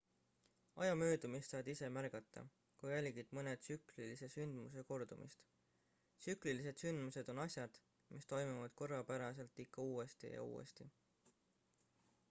aja 0.83 0.93
möödumist 0.99 1.51
saad 1.55 1.67
ise 1.73 1.89
märgata 1.97 2.41
kui 2.83 2.91
jälgid 2.93 3.35
mõne 3.39 3.53
tsüklilise 3.65 4.29
sündmuse 4.37 4.85
kordumist 4.93 5.45
tsüklilised 6.25 6.83
sündmused 6.85 7.31
on 7.35 7.43
asjad 7.45 7.79
mis 8.15 8.29
toimuvad 8.35 8.77
korrapäraselt 8.83 9.65
ikka 9.67 9.87
uuesti 9.93 10.33
ja 10.37 10.49
uuesti 10.49 10.89